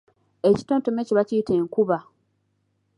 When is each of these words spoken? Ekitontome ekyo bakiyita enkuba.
Ekitontome 0.49 0.99
ekyo 1.01 1.13
bakiyita 1.17 1.51
enkuba. 1.59 1.97